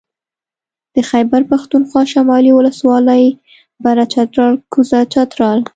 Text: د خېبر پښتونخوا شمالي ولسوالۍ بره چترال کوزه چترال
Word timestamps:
د 0.93 0.95
خېبر 1.09 1.41
پښتونخوا 1.51 2.03
شمالي 2.13 2.51
ولسوالۍ 2.55 3.25
بره 3.83 4.03
چترال 4.13 4.53
کوزه 4.73 4.99
چترال 5.13 5.59